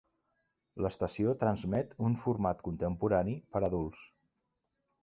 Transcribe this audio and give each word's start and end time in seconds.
L'estació 0.85 1.35
transmet 1.43 1.93
un 2.09 2.17
format 2.25 2.65
contemporani 2.71 3.39
per 3.55 3.63
a 3.65 3.71
adults. 3.71 4.07